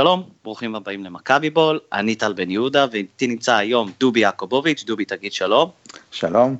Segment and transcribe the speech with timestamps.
[0.00, 5.04] שלום, ברוכים הבאים למכבי בול, אני טל בן יהודה ואיתי נמצא היום דובי יעקובוביץ', דובי
[5.04, 5.70] תגיד שלום.
[6.10, 6.56] שלום.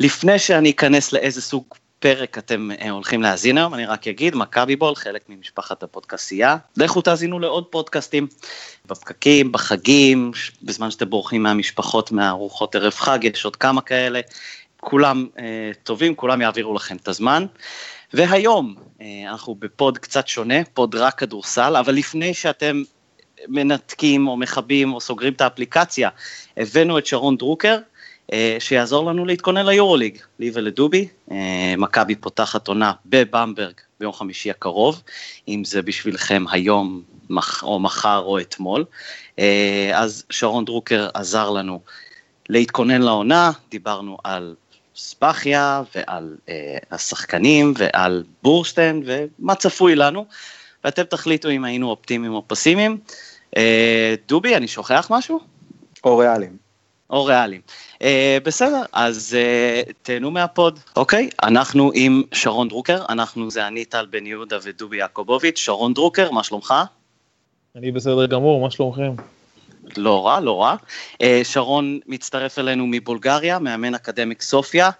[0.00, 1.64] לפני שאני אכנס לאיזה סוג
[1.98, 7.00] פרק אתם אה, הולכים להאזין היום, אני רק אגיד, מכבי בול, חלק ממשפחת הפודקסייה, לכו
[7.00, 8.26] תאזינו לעוד פודקאסטים,
[8.86, 10.32] בפקקים, בחגים,
[10.62, 14.20] בזמן שאתם בורחים מהמשפחות, מהארוחות ערב חג, יש עוד כמה כאלה,
[14.80, 17.46] כולם אה, טובים, כולם יעבירו לכם את הזמן.
[18.14, 18.74] והיום
[19.28, 22.82] אנחנו ב pod קצת שונה, pod רק כדורסל, אבל לפני שאתם
[23.48, 26.08] מנתקים או מכבים או סוגרים את האפליקציה,
[26.56, 27.78] הבאנו את שרון דרוקר,
[28.32, 31.08] אה, שיעזור לנו להתכונן ליורוליג, לי ולדובי.
[31.30, 35.02] אה, מכבי פותחת עונה בבמברג ביום חמישי הקרוב,
[35.48, 37.02] אם זה בשבילכם היום
[37.62, 38.84] או מחר או אתמול.
[39.94, 41.80] אז שרון דרוקר עזר לנו
[42.48, 44.54] להתכונן לעונה, דיברנו על
[45.00, 50.26] ספחיה ועל אה, השחקנים ועל בורשטיין ומה צפוי לנו,
[50.84, 52.98] ואתם תחליטו אם היינו אופטימיים או פסימיים.
[53.56, 55.40] אה, דובי, אני שוכח משהו?
[56.04, 56.56] או ריאליים.
[57.10, 57.60] או ריאליים.
[58.02, 60.78] אה, בסדר, אז אה, תהנו מהפוד.
[60.96, 65.58] אוקיי, אנחנו עם שרון דרוקר, אנחנו זה אני טל בן יהודה ודובי יעקובוביץ'.
[65.58, 66.74] שרון דרוקר, מה שלומך?
[67.76, 69.12] אני בסדר גמור, מה שלומכם?
[69.98, 70.74] לא רע, לא רע.
[71.22, 74.90] אה, שרון מצטרף אלינו מבולגריה, מאמן אקדמיק סופיה.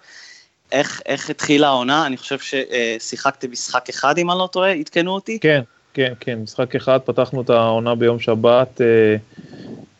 [0.71, 2.05] איך, איך התחילה העונה?
[2.05, 5.39] אני חושב ששיחקתם משחק אחד, אם אני לא טועה, עדכנו אותי?
[5.39, 5.61] כן,
[5.93, 9.15] כן, כן, משחק אחד, פתחנו את העונה ביום שבת, אה,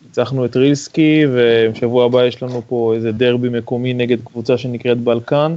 [0.02, 5.56] ניצחנו את רילסקי, ובשבוע הבא יש לנו פה איזה דרבי מקומי נגד קבוצה שנקראת בלקן,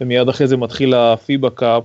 [0.00, 1.82] ומיד אחרי זה מתחיל הפיבה קאפ,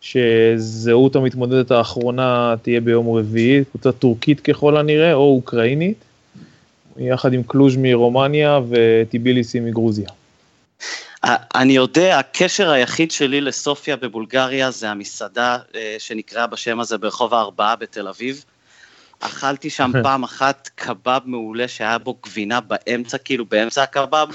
[0.00, 6.04] שזהות המתמודדת האחרונה תהיה ביום רביעי, קבוצה טורקית ככל הנראה, או אוקראינית.
[6.98, 10.08] יחד עם קלוז' מרומניה וטיביליסי מגרוזיה.
[11.54, 17.76] אני יודע, הקשר היחיד שלי לסופיה בבולגריה זה המסעדה אה, שנקראה בשם הזה ברחוב הארבעה
[17.76, 18.44] בתל אביב.
[19.20, 24.28] אכלתי שם פעם אחת קבב מעולה שהיה בו גבינה באמצע, כאילו באמצע הקבב.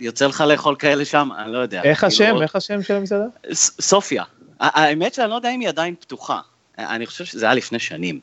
[0.00, 1.28] יוצא לך לאכול כאלה שם?
[1.38, 1.82] אני לא יודע.
[1.82, 2.12] איך כאילו...
[2.12, 2.42] השם?
[2.42, 3.24] איך השם של המסעדה?
[3.52, 4.24] סופיה.
[4.60, 6.40] האמת שאני לא יודע אם היא עדיין פתוחה.
[6.78, 8.20] אני חושב שזה היה לפני שנים.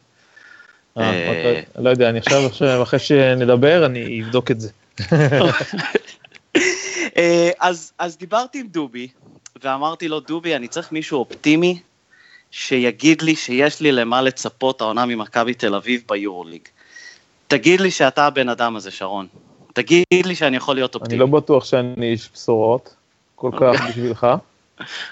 [0.98, 1.64] אה, אה, אוקיי.
[1.80, 4.70] לא יודע, אני עכשיו, אחרי שנדבר, אני אבדוק את זה.
[7.18, 9.08] אה, אז, אז דיברתי עם דובי,
[9.64, 11.80] ואמרתי לו, דובי, אני צריך מישהו אופטימי,
[12.52, 16.62] שיגיד לי שיש לי למה לצפות העונה ממכבי תל אביב ביורוליג.
[17.48, 19.28] תגיד לי שאתה הבן אדם הזה, שרון.
[19.74, 21.14] תגיד לי שאני יכול להיות אופטימי.
[21.14, 22.96] אני לא בטוח שאני איש בשורות,
[23.36, 23.90] כל כך אוקיי.
[23.90, 24.28] בשבילך.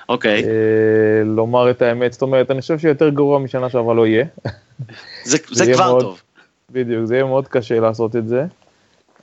[0.09, 0.43] אוקיי.
[1.25, 4.25] לומר את האמת, זאת אומרת, אני חושב שיותר גרוע משנה שעברה לא יהיה.
[5.23, 6.21] זה, זה, זה כבר מאוד, טוב.
[6.71, 8.45] בדיוק, זה יהיה מאוד קשה לעשות את זה,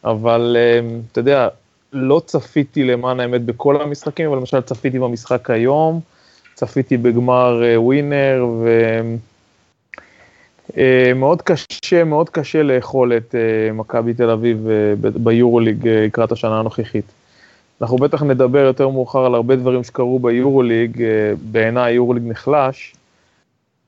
[0.05, 1.49] אבל אמ, אתה יודע,
[1.93, 6.01] לא צפיתי למען האמת בכל המשחקים, אבל למשל צפיתי במשחק היום,
[6.55, 8.47] צפיתי בגמר אה, ווינר,
[10.77, 14.67] ומאוד אה, קשה, מאוד קשה לאכול את אה, מכבי תל אביב
[15.01, 17.05] ביורוליג לקראת השנה הנוכחית.
[17.81, 21.05] אנחנו בטח נדבר יותר מאוחר על הרבה דברים שקרו ביורוליג,
[21.53, 22.95] בעיניי היורוליג נחלש,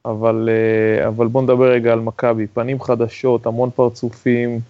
[0.05, 4.61] אבל, אה, אבל בוא נדבר רגע על מכבי, פנים חדשות, המון פרצופים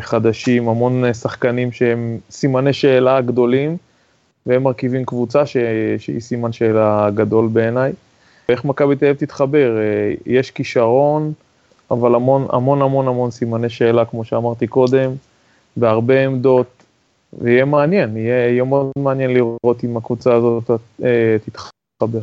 [0.00, 3.76] חדשים, המון אה, שחקנים שהם סימני שאלה גדולים,
[4.46, 5.56] והם מרכיבים קבוצה ש,
[5.98, 7.92] שהיא סימן שאלה גדול בעיניי.
[8.48, 9.78] ואיך מכבי תל אביב תתחבר?
[9.78, 11.32] אה, יש כישרון,
[11.90, 15.10] אבל המון המון המון המון סימני שאלה, כמו שאמרתי קודם,
[15.76, 16.75] בהרבה עמדות,
[17.38, 20.70] ויהיה מעניין, יהיה, יהיה מאוד מעניין לראות אם הקבוצה הזאת
[21.44, 22.20] תתחבר.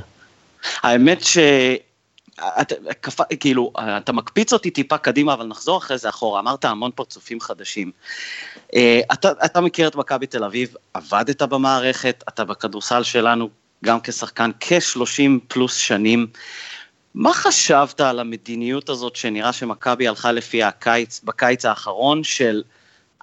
[0.84, 1.38] האמת ש...
[2.62, 2.76] אתה,
[3.40, 7.92] כאילו, אתה מקפיץ אותי טיפה קדימה, אבל נחזור אחרי זה אחורה, אמרת המון פרצופים חדשים.
[8.76, 13.50] אה, אתה, אתה מכיר את מכבי תל אביב, עבדת במערכת, אתה בכדורסל שלנו
[13.86, 16.28] גם כשחקן כ-30 פלוס שנים.
[17.16, 22.64] מה חשבת על המדיניות הזאת שנראה שמכבי הלכה לפי הקיץ, בקיץ האחרון של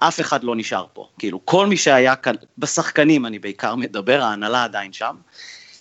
[0.03, 1.07] אף אחד לא נשאר פה?
[1.19, 5.15] כאילו, כל מי שהיה כאן, בשחקנים אני בעיקר מדבר, ההנהלה עדיין שם.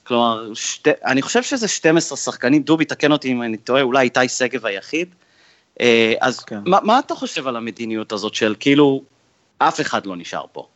[0.05, 4.29] כלומר, שת, אני חושב שזה 12 שחקנים, דובי, תקן אותי אם אני טועה, אולי איתי
[4.29, 5.09] שגב היחיד.
[5.81, 6.59] אה, אז כן.
[6.67, 9.03] מה, מה אתה חושב על המדיניות הזאת של כאילו,
[9.59, 10.67] אף אחד לא נשאר פה?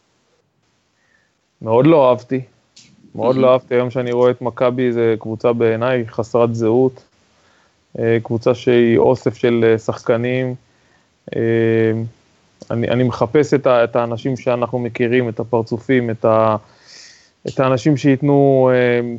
[1.63, 2.41] מאוד לא אהבתי.
[3.15, 7.03] מאוד לא אהבתי היום שאני רואה את מכבי, זו קבוצה בעיניי חסרת זהות.
[7.99, 10.55] אה, קבוצה שהיא אוסף של אה, שחקנים.
[12.71, 16.57] אני, אני מחפש את, ה, את האנשים שאנחנו מכירים, את הפרצופים, את ה...
[17.49, 19.17] את האנשים שייתנו אה,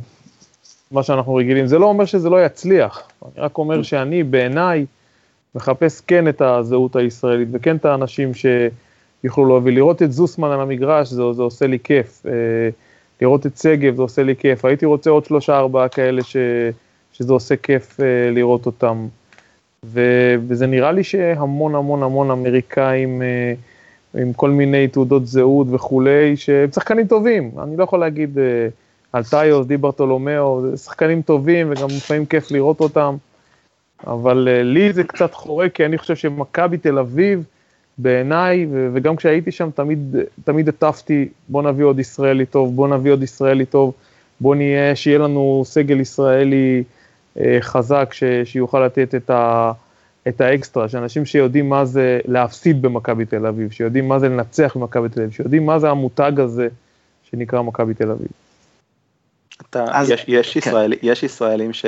[0.92, 1.68] מה שאנחנו רגילים.
[1.68, 4.86] זה לא אומר שזה לא יצליח, אני רק אומר שאני בעיניי
[5.56, 9.76] מחפש כן את הזהות הישראלית וכן את האנשים שיוכלו להוביל.
[9.76, 12.32] לראות את זוסמן על המגרש זה, זה עושה לי כיף, אה,
[13.22, 14.66] לראות את שגב זה עושה לי כיף.
[14.66, 16.38] הייתי רוצה עוד שלושה ארבעה כאלה ש,
[17.14, 19.08] שזה עושה כיף אה, לראות אותם.
[19.86, 23.54] ו- וזה נראה לי שהמון המון המון אמריקאים אה,
[24.22, 28.68] עם כל מיני תעודות זהות וכולי, שהם שחקנים טובים, אני לא יכול להגיד אה,
[29.14, 33.16] על טיוס, די ברטולומיאו, שחקנים טובים וגם לפעמים כיף לראות אותם,
[34.08, 37.44] אבל אה, לי זה קצת חורה, כי אני חושב שמכבי תל אביב,
[37.98, 43.12] בעיניי, ו- וגם כשהייתי שם תמיד, תמיד הטפתי, בוא נביא עוד ישראלי טוב, בוא נביא
[43.12, 43.94] עוד ישראלי טוב,
[44.40, 46.84] בוא נהיה, שיהיה לנו סגל ישראלי
[47.62, 49.72] חזק, ש- שיוכל לתת את ה...
[50.28, 55.10] את האקסטרה, שאנשים שיודעים מה זה להפסיד במכבי תל אביב, שיודעים מה זה לנצח במכבי
[55.10, 56.68] תל אביב, שיודעים מה זה המותג הזה
[57.30, 58.28] שנקרא מכבי תל אביב.
[59.62, 60.60] אתה, אז, יש, יש, כן.
[60.60, 61.86] ישראל, יש ישראלים ש,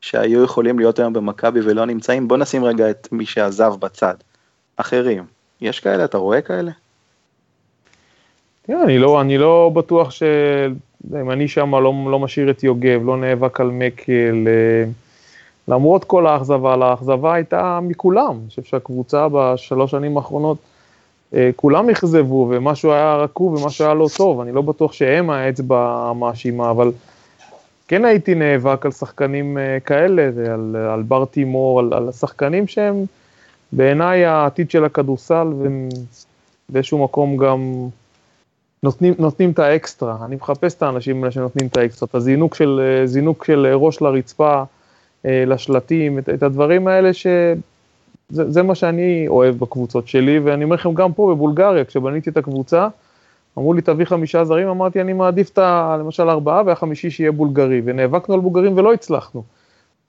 [0.00, 4.14] שהיו יכולים להיות היום במכבי ולא נמצאים, בוא נשים רגע את מי שעזב בצד.
[4.76, 5.24] אחרים,
[5.60, 6.04] יש כאלה?
[6.04, 6.70] אתה רואה כאלה?
[8.62, 10.10] תראה, אני לא, אני לא בטוח
[11.02, 14.90] שאם אני שם לא, לא משאיר את יוגב, לא נאבק על מקל, אה,
[15.68, 20.58] למרות כל האכזבה, האכזבה הייתה מכולם, אני חושב שהקבוצה בשלוש שנים האחרונות,
[21.34, 26.08] אה, כולם אכזבו ומשהו היה רקוב ומשהו היה לא טוב, אני לא בטוח שהם האצבע
[26.10, 26.92] המאשימה, אבל
[27.88, 33.04] כן הייתי נאבק על שחקנים אה, כאלה, על, על בר תימור, על, על שחקנים שהם
[33.72, 35.48] בעיניי העתיד של הכדורסל,
[36.68, 37.88] ובאיזשהו מקום גם
[38.82, 42.80] נותנים, נותנים את האקסטרה, אני מחפש את האנשים האלה שנותנים את האקסטרה, את הזינוק של,
[42.82, 44.62] אה, זינוק של ראש לרצפה,
[45.26, 50.94] אה, לשלטים, את, את הדברים האלה שזה מה שאני אוהב בקבוצות שלי, ואני אומר לכם
[50.94, 52.88] גם פה בבולגריה, כשבניתי את הקבוצה,
[53.58, 55.96] אמרו לי תביא חמישה זרים, אמרתי אני מעדיף את ה...
[56.00, 59.42] למשל ארבעה והחמישי שיהיה בולגרי, ונאבקנו על בולגרים ולא הצלחנו.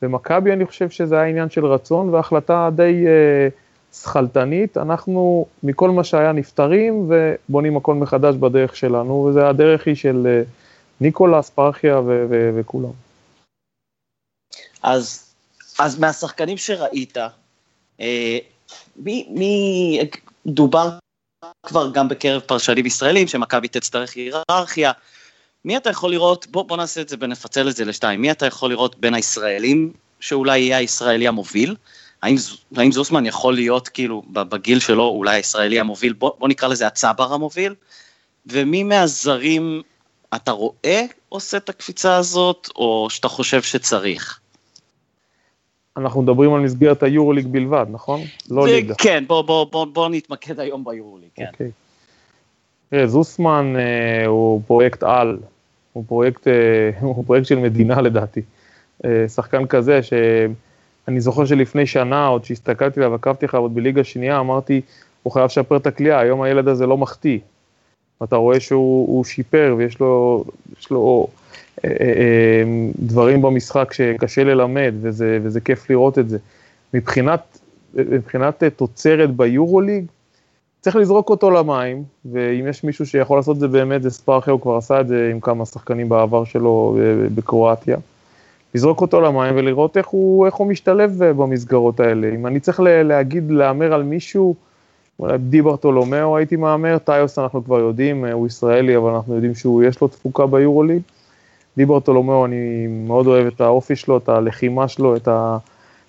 [0.01, 3.47] במכבי אני חושב שזה היה עניין של רצון והחלטה די אה,
[3.93, 10.27] שכלתנית, אנחנו מכל מה שהיה נפטרים ובונים הכל מחדש בדרך שלנו, וזה הדרך היא של
[10.27, 10.41] אה,
[11.01, 12.01] ניקולס, פרחיה
[12.59, 12.91] וכולם.
[14.83, 15.33] אז,
[15.79, 17.17] אז מהשחקנים שראית,
[17.99, 18.37] אה,
[18.95, 19.99] מי, מי
[20.45, 20.89] דובר
[21.65, 24.91] כבר גם בקרב פרשנים ישראלים שמכבי תצטרך היררכיה.
[25.65, 28.45] מי אתה יכול לראות, בוא, בוא נעשה את זה ונפצל את זה לשתיים, מי אתה
[28.45, 31.75] יכול לראות בין הישראלים שאולי יהיה הישראלי המוביל?
[32.21, 32.35] האם,
[32.75, 37.33] האם זוסמן יכול להיות כאילו בגיל שלו אולי הישראלי המוביל, בוא, בוא נקרא לזה הצבר
[37.33, 37.75] המוביל?
[38.45, 39.81] ומי מהזרים
[40.35, 44.39] אתה רואה עושה את הקפיצה הזאת, או שאתה חושב שצריך?
[45.97, 48.21] אנחנו מדברים על מסגרת היורוליג בלבד, נכון?
[48.49, 48.95] לא ליגה.
[48.97, 51.45] כן, בוא, בוא, בוא, בוא נתמקד היום ביורוליג, כן.
[51.51, 51.71] אוקיי.
[52.89, 55.37] תראה, זוסמן אה, הוא פרויקט על,
[55.93, 58.41] הוא פרויקט, אה, הוא פרויקט של מדינה לדעתי.
[59.05, 59.99] אה, שחקן כזה
[61.09, 64.81] שאני זוכר שלפני שנה, עוד שהסתכלתי עליו, עקבתי לך עוד בליגה שנייה, אמרתי,
[65.23, 67.39] הוא חייב לשפר את הכלייה, היום הילד הזה לא מחטיא.
[68.23, 70.43] אתה רואה שהוא שיפר ויש לו,
[70.91, 71.27] לו
[71.85, 72.63] אה, אה, אה,
[72.99, 76.37] דברים במשחק שקשה ללמד, וזה, וזה כיף לראות את זה.
[76.93, 77.59] מבחינת,
[77.93, 80.05] מבחינת תוצרת ביורוליג,
[80.81, 84.61] צריך לזרוק אותו למים, ואם יש מישהו שיכול לעשות את זה באמת, זה ספרחיה, הוא
[84.61, 86.97] כבר עשה את זה עם כמה שחקנים בעבר שלו
[87.35, 87.97] בקרואטיה.
[88.73, 92.29] לזרוק אותו למים ולראות איך הוא, איך הוא משתלב במסגרות האלה.
[92.35, 94.55] אם אני צריך להגיד, להמר על מישהו,
[95.19, 99.83] אולי די ברטולומיאו הייתי מהמר, טיוס אנחנו כבר יודעים, הוא ישראלי, אבל אנחנו יודעים שהוא,
[99.83, 101.01] יש לו תפוקה ביורוליג.
[101.77, 105.57] די ברטולומיאו, אני מאוד אוהב את האופי שלו, את הלחימה שלו, את, ה,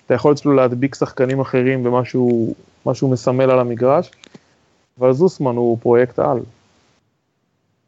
[0.05, 2.55] את היכולת שלו להדביק שחקנים אחרים במה שהוא,
[2.93, 4.11] שהוא מסמל על המגרש,
[4.99, 6.39] אבל זוסמן הוא פרויקט על.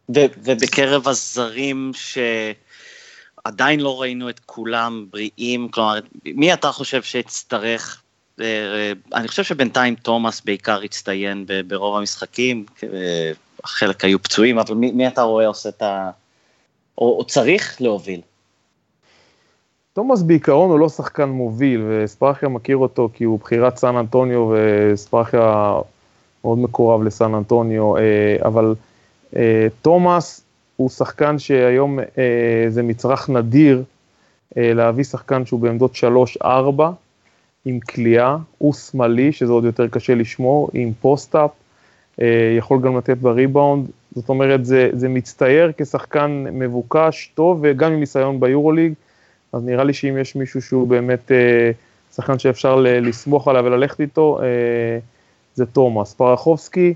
[0.09, 1.91] ובקרב הזרים
[3.47, 8.03] שעדיין לא ראינו את כולם בריאים, כלומר, מי אתה חושב שיצטרך
[8.41, 12.65] אה, אני חושב שבינתיים תומאס בעיקר הצטיין ברוב המשחקים,
[13.65, 16.11] חלק היו פצועים, אבל מי, מי אתה רואה עושה את ה...
[16.97, 18.21] או, או צריך להוביל?
[19.93, 25.73] תומאס בעיקרון הוא לא שחקן מוביל, וספרחיה מכיר אותו כי הוא בחירת סן אנטוניו, וספרחיה
[26.43, 28.75] מאוד מקורב לסן אנטוניו, אה, אבל
[29.35, 30.42] אה, תומאס
[30.75, 31.99] הוא שחקן שהיום
[32.69, 33.83] זה מצרך נדיר
[34.55, 35.95] להביא שחקן שהוא בעמדות
[36.43, 36.45] 3-4,
[37.65, 41.51] עם קליעה, הוא שמאלי, שזה עוד יותר קשה לשמור, עם post-up,
[42.21, 47.99] אה, יכול גם לתת בריבאונד, זאת אומרת, זה, זה מצטייר כשחקן מבוקש, טוב, וגם עם
[47.99, 48.93] ניסיון ביורוליג,
[49.53, 51.71] אז נראה לי שאם יש מישהו שהוא באמת אה,
[52.15, 54.99] שחקן שאפשר לסמוך עליו וללכת איתו, אה,
[55.55, 56.13] זה תומאס.
[56.13, 56.93] פרחובסקי,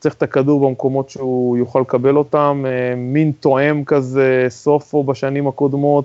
[0.00, 2.64] צריך את הכדור במקומות שהוא יוכל לקבל אותם,
[2.96, 6.04] מין תואם כזה, סופו בשנים הקודמות,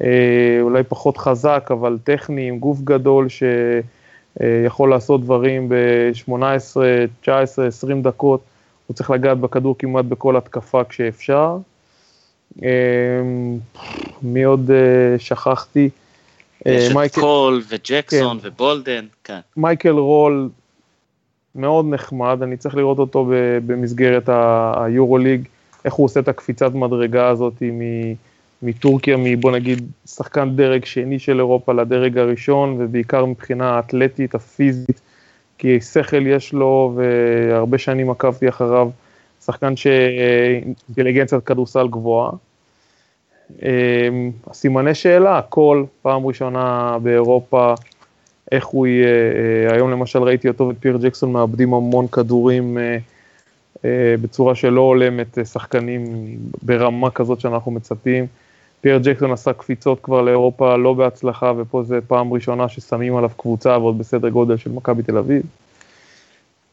[0.00, 6.76] אה, אולי פחות חזק, אבל טכני, עם גוף גדול שיכול לעשות דברים ב-18,
[7.20, 8.40] 19, 20 דקות,
[8.86, 11.56] הוא צריך לגעת בכדור כמעט בכל התקפה כשאפשר.
[12.62, 12.68] אה,
[14.22, 15.90] מי עוד אה, שכחתי?
[16.66, 17.14] יש את.
[17.14, 18.48] קול וג'קסון כן.
[18.48, 19.38] ובולדן, כן.
[19.56, 20.48] מייקל רול
[21.54, 23.26] מאוד נחמד, אני צריך לראות אותו
[23.66, 24.28] במסגרת
[24.76, 25.48] היורוליג,
[25.84, 27.62] איך הוא עושה את הקפיצת מדרגה הזאת
[28.62, 35.00] מטורקיה, מבוא נגיד שחקן דרג שני של אירופה לדרג הראשון, ובעיקר מבחינה האתלטית, הפיזית,
[35.58, 38.90] כי שכל יש לו, והרבה שנים עקבתי אחריו,
[39.44, 42.30] שחקן שאינטליגנציית כדורסל גבוהה.
[43.62, 47.74] אמ, סימני שאלה, הכל, פעם ראשונה באירופה,
[48.52, 52.96] איך הוא יהיה, אה, היום למשל ראיתי אותו ואת פיר ג'קסון מאבדים המון כדורים אה,
[53.84, 56.04] אה, בצורה שלא הולמת שחקנים
[56.62, 58.26] ברמה כזאת שאנחנו מצפים.
[58.80, 63.78] פיר ג'קסון עשה קפיצות כבר לאירופה לא בהצלחה, ופה זה פעם ראשונה ששמים עליו קבוצה
[63.78, 65.42] ועוד בסדר גודל של מכבי תל אביב.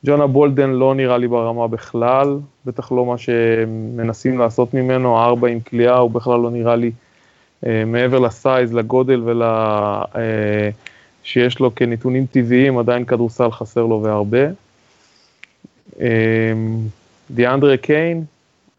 [0.06, 5.60] ג'ונה בולדן לא נראה לי ברמה בכלל, בטח לא מה שמנסים לעשות ממנו, ארבע עם
[5.60, 6.92] כליאה, הוא בכלל לא נראה לי
[7.66, 9.44] אה, מעבר לסייז, לגודל ול...
[11.24, 14.48] שיש לו כנתונים טבעיים, עדיין כדורסל חסר לו והרבה.
[16.00, 16.54] אה,
[17.32, 18.24] דיאנדרה קיין,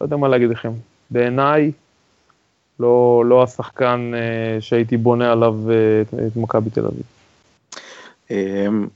[0.01, 0.73] לא יודע מה להגיד לכם,
[1.11, 1.73] בעיניי
[2.81, 7.03] לא, לא השחקן אה, שהייתי בונה עליו אה, את, את מכבי תל אביב.
[8.31, 8.89] אמ,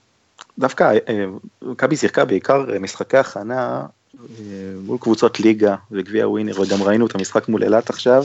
[0.59, 1.25] דווקא אה,
[1.63, 3.87] מכבי שיחקה בעיקר משחקי הכנה
[4.85, 8.25] מול קבוצות ליגה וגביע ווינר וגם ראינו את המשחק מול אילת עכשיו,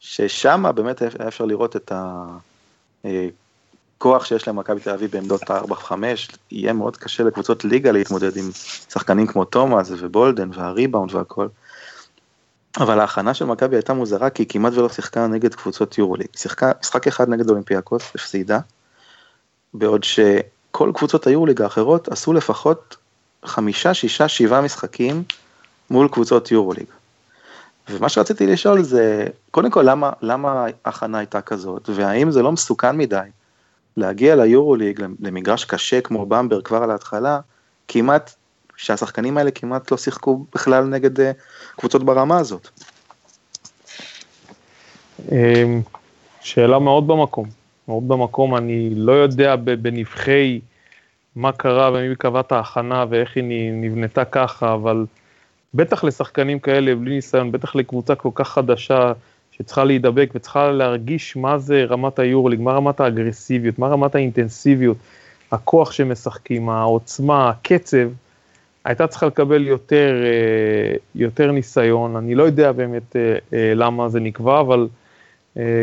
[0.00, 1.92] ששם באמת היה אפשר לראות את
[3.98, 5.92] הכוח שיש למכבי תל אביב בעמדות ה-4-5,
[6.50, 8.50] יהיה מאוד קשה לקבוצות ליגה להתמודד עם
[8.92, 11.48] שחקנים כמו תומאס ובולדן והריבאונד והכל.
[12.76, 16.72] אבל ההכנה של מכבי הייתה מוזרה כי היא כמעט ולא שיחקה נגד קבוצות יורוליג, שיחקה
[16.80, 18.58] משחק אחד נגד אולימפיאקוס, הפסידה,
[19.74, 22.96] בעוד שכל קבוצות היורוליג האחרות עשו לפחות
[23.44, 25.22] חמישה, שישה, שבעה משחקים
[25.90, 26.86] מול קבוצות יורוליג.
[27.90, 32.96] ומה שרציתי לשאול זה, קודם כל למה, למה ההכנה הייתה כזאת, והאם זה לא מסוכן
[32.96, 33.28] מדי
[33.98, 37.40] להגיע ליורוליג, למגרש קשה כמו במבר כבר על ההתחלה,
[37.88, 38.34] כמעט
[38.76, 41.32] שהשחקנים האלה כמעט לא שיחקו בכלל נגד אה,
[41.76, 42.68] קבוצות ברמה הזאת.
[45.32, 45.82] אמ,
[46.40, 47.48] שאלה מאוד במקום,
[47.88, 50.60] מאוד במקום, אני לא יודע בנבחי
[51.36, 55.06] מה קרה ומי קבע את ההכנה ואיך היא נבנתה ככה, אבל
[55.74, 59.12] בטח לשחקנים כאלה בלי ניסיון, בטח לקבוצה כל כך חדשה
[59.58, 64.96] שצריכה להידבק וצריכה להרגיש מה זה רמת היורליג, מה רמת האגרסיביות, מה רמת האינטנסיביות,
[65.52, 68.08] הכוח שמשחקים, העוצמה, הקצב,
[68.84, 74.20] הייתה צריכה לקבל יותר, אה, יותר ניסיון, אני לא יודע באמת אה, אה, למה זה
[74.20, 74.88] נקבע, אבל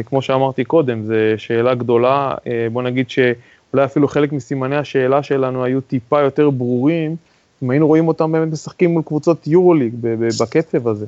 [0.05, 2.35] כמו שאמרתי קודם, זו שאלה גדולה,
[2.73, 7.15] בוא נגיד שאולי אפילו חלק מסימני השאלה שלנו היו טיפה יותר ברורים,
[7.63, 9.93] אם היינו רואים אותם באמת משחקים מול קבוצות יורוליג
[10.39, 11.05] בקצב הזה.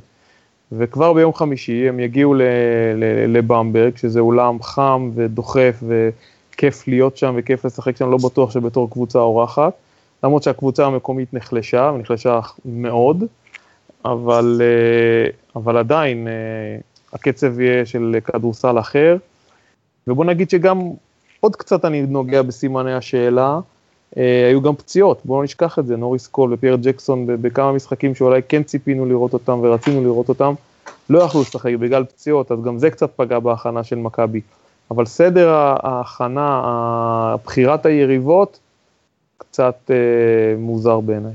[0.71, 2.36] וכבר ביום חמישי הם יגיעו
[3.27, 9.19] לבמברג, שזה אולם חם ודוחף וכיף להיות שם וכיף לשחק שם, לא בטוח שבתור קבוצה
[9.19, 9.74] אורחת.
[10.24, 13.24] למרות שהקבוצה המקומית נחלשה, ונחלשה מאוד,
[14.05, 16.33] אבל, אה, אבל עדיין אה,
[17.13, 19.17] הקצב יהיה של כדורסל אחר.
[20.07, 20.81] ובוא נגיד שגם
[21.39, 23.59] עוד קצת אני נוגע בסימני השאלה,
[24.16, 28.64] היו גם פציעות, בואו נשכח את זה, נוריס קול ופייר ג'קסון בכמה משחקים שאולי כן
[28.64, 30.54] ציפינו לראות אותם ורצינו לראות אותם,
[31.10, 34.42] לא יכלו לשחק בגלל פציעות, אז גם זה קצת פגע בהכנה של מכבי.
[34.92, 35.50] אבל סדר
[35.84, 36.62] ההכנה,
[37.46, 38.60] בחירת היריבות,
[39.38, 41.34] קצת אה, מוזר בעיניי.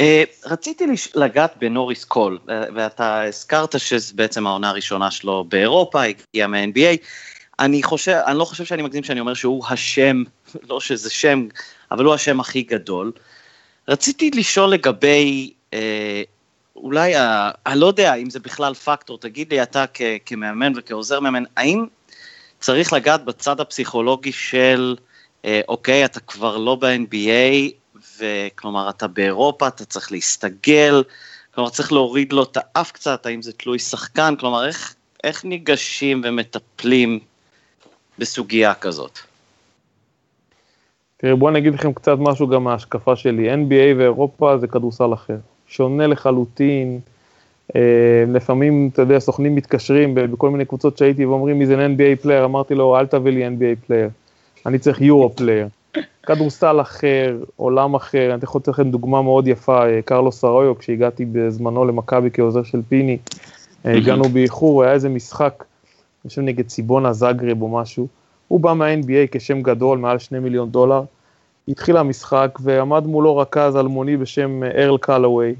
[0.00, 2.38] אה, רציתי לגעת בנוריס קול,
[2.74, 6.96] ואתה הזכרת שזה בעצם העונה הראשונה שלו באירופה, הגיע מה-NBA.
[7.60, 10.22] אני חושב, אני לא חושב שאני מגזים שאני אומר שהוא השם,
[10.68, 11.46] לא שזה שם,
[11.90, 13.12] אבל הוא השם הכי גדול.
[13.88, 16.22] רציתי לשאול לגבי, אה,
[16.76, 21.20] אולי, ה, אני לא יודע אם זה בכלל פקטור, תגיד לי אתה כ, כמאמן וכעוזר
[21.20, 21.86] מאמן, האם
[22.60, 24.96] צריך לגעת בצד הפסיכולוגי של
[25.44, 27.72] אה, אוקיי, אתה כבר לא ב-NBA,
[28.18, 31.02] וכלומר אתה באירופה, אתה צריך להסתגל,
[31.54, 34.94] כלומר צריך להוריד לו את האף קצת, האם זה תלוי שחקן, כלומר איך,
[35.24, 37.18] איך ניגשים ומטפלים
[38.18, 39.18] בסוגיה כזאת?
[41.22, 43.54] תראי, בואו אני אגיד לכם קצת משהו גם מההשקפה שלי.
[43.54, 45.36] NBA ואירופה זה כדורסל אחר.
[45.66, 47.00] שונה לחלוטין.
[47.76, 52.44] אה, לפעמים, אתה יודע, סוכנים מתקשרים בכל מיני קבוצות שהייתי ואומרים מי זה NBA player,
[52.44, 54.08] אמרתי לו, אל תביא לי NBA player.
[54.66, 55.68] אני צריך Euro player.
[56.22, 61.24] כדורסל אחר, עולם אחר, אני יכול לתת לכם דוגמה מאוד יפה, אה, קרלוס ארויו, כשהגעתי
[61.24, 63.18] בזמנו למכבי כעוזר של פיני,
[63.86, 65.64] אה, הגענו באיחור, היה איזה משחק,
[66.24, 68.06] אני חושב נגד ציבונה זאגרב או משהו,
[68.52, 71.02] הוא בא מה-NBA כשם גדול, מעל שני מיליון דולר,
[71.68, 75.54] התחיל המשחק ועמד מולו רכז אלמוני בשם אה, ארל קלווי,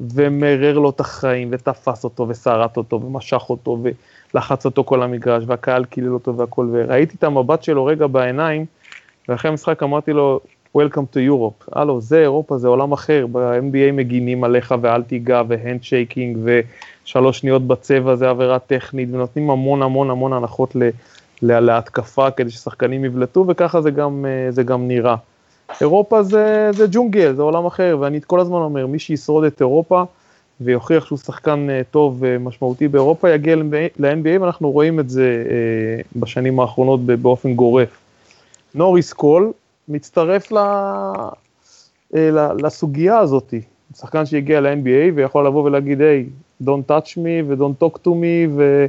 [0.00, 3.78] ומרר לו את החיים, ותפס אותו, ושרט אותו, ומשך אותו,
[4.34, 8.66] ולחץ אותו כל המגרש, והקהל קילל אותו והכל, וראיתי את המבט שלו רגע בעיניים,
[9.28, 10.40] ואחרי המשחק אמרתי לו,
[10.76, 11.64] Welcome to Europe.
[11.72, 16.38] הלו, זה אירופה, זה עולם אחר, ב-NBA מגינים עליך ואל תיגע, והנדשייקינג,
[17.04, 20.76] ושלוש שניות בצבע זה עבירה טכנית, ונותנים המון המון המון הנחות
[21.42, 21.60] ל...
[21.60, 25.16] להתקפה כדי ששחקנים יבלטו, וככה זה גם, אה, זה גם נראה.
[25.80, 30.04] אירופה זה, זה ג'ונגל, זה עולם אחר, ואני כל הזמן אומר, מי שישרוד את אירופה
[30.60, 36.60] ויוכיח שהוא שחקן אה, טוב ומשמעותי באירופה, יגיע ל-NBA, ואנחנו רואים את זה אה, בשנים
[36.60, 37.98] האחרונות באופן גורף.
[38.74, 39.52] נוריס קול
[39.88, 40.58] מצטרף ל...
[42.62, 43.54] לסוגיה הזאת,
[43.96, 48.50] שחקן שהגיע ל-NBA ויכול לבוא ולהגיד, היי, hey, don't touch me ו-don't talk to me,
[48.56, 48.86] ו...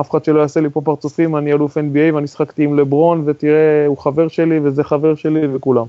[0.00, 3.86] אף אחד שלא יעשה לי פה פרצופים, אני אלוף NBA ואני שחקתי עם לברון, ותראה,
[3.86, 5.86] הוא חבר שלי וזה חבר שלי וכולם.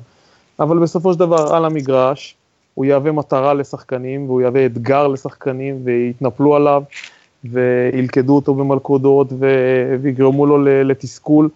[0.59, 2.35] אבל בסופו של דבר, על המגרש,
[2.73, 6.83] הוא יהווה מטרה לשחקנים, והוא יהווה אתגר לשחקנים, ויתנפלו עליו,
[7.43, 9.27] וילכדו אותו במלכודות,
[10.01, 11.49] ויגרמו לו לתסכול,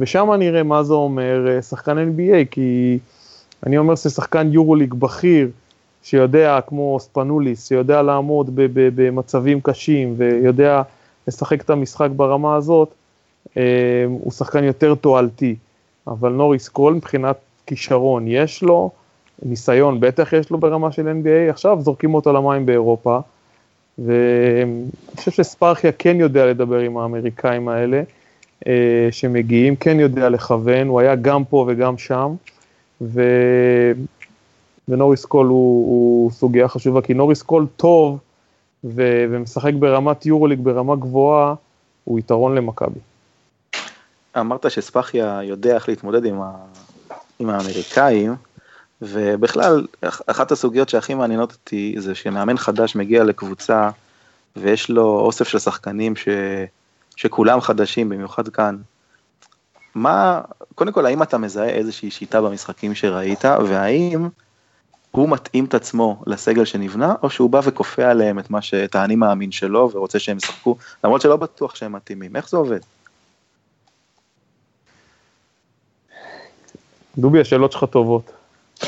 [0.00, 2.98] ושם נראה מה זה אומר אה, שחקן NBA, כי
[3.66, 5.48] אני אומר ששחקן יורוליג בכיר,
[6.02, 10.82] שיודע, כמו ספנוליס, שיודע לעמוד במצבים קשים, ויודע
[11.28, 12.88] לשחק את המשחק ברמה הזאת,
[13.56, 13.62] אה,
[14.08, 15.56] הוא שחקן יותר תועלתי.
[16.06, 18.90] אבל נוריס קול מבחינת כישרון יש לו,
[19.42, 23.18] ניסיון בטח יש לו ברמה של NBA, עכשיו זורקים אותו למים באירופה,
[23.98, 28.02] ואני חושב שספאחיה כן יודע לדבר עם האמריקאים האלה,
[28.66, 32.34] אה, שמגיעים, כן יודע לכוון, הוא היה גם פה וגם שם,
[33.00, 33.22] ו...
[34.88, 38.18] ונוריס קול הוא, הוא סוגיה חשובה, כי נוריס קול טוב,
[38.84, 41.54] ו- ומשחק ברמת יורוליג ברמה גבוהה,
[42.04, 43.00] הוא יתרון למכבי.
[44.36, 46.52] אמרת שספחיה יודע איך להתמודד עם, ה...
[47.38, 48.34] עם האמריקאים,
[49.02, 49.86] ובכלל,
[50.26, 53.90] אחת הסוגיות שהכי מעניינות אותי זה שמאמן חדש מגיע לקבוצה
[54.56, 56.28] ויש לו אוסף של שחקנים ש...
[57.16, 58.76] שכולם חדשים, במיוחד כאן.
[59.94, 60.40] מה,
[60.74, 64.28] קודם כל, האם אתה מזהה איזושהי שיטה במשחקים שראית, והאם
[65.10, 68.74] הוא מתאים את עצמו לסגל שנבנה, או שהוא בא וכופה עליהם את מה ש...
[68.74, 72.36] את האני מאמין שלו ורוצה שהם ישחקו, למרות שלא בטוח שהם מתאימים.
[72.36, 72.80] איך זה עובד?
[77.18, 78.32] דובי, השאלות שלך טובות.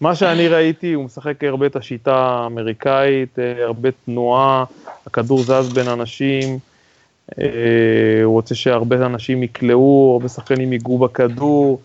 [0.00, 4.64] מה שאני ראיתי, הוא משחק הרבה את השיטה האמריקאית, הרבה תנועה,
[5.06, 6.58] הכדור זז בין אנשים,
[7.38, 7.44] אה,
[8.24, 11.80] הוא רוצה שהרבה אנשים יקלעו, הרבה שחקנים ייגעו בכדור,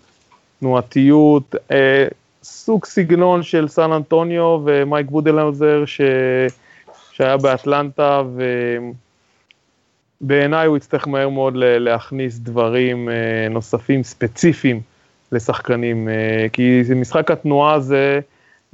[0.63, 2.07] תנועתיות, אה,
[2.43, 6.01] סוג סגנון של סן אנטוניו ומייק בודלהאוזר ש...
[7.11, 8.21] שהיה באטלנטה,
[10.21, 13.13] ובעיניי הוא יצטרך מהר מאוד להכניס דברים אה,
[13.49, 14.81] נוספים ספציפיים
[15.31, 18.19] לשחקנים, אה, כי משחק התנועה הזה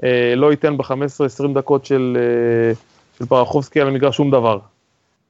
[0.04, 2.74] אה, לא ייתן ב-15-20 דקות של, אה,
[3.18, 4.60] של פרחובסקי על המגרש שום דבר.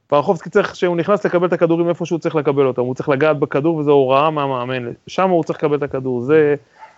[0.09, 3.39] פרחובסקי צריך, כשהוא נכנס לקבל את הכדורים איפה שהוא צריך לקבל אותם, הוא צריך לגעת
[3.39, 6.55] בכדור וזו הוראה מהמאמן, שם הוא צריך לקבל את הכדור, זה,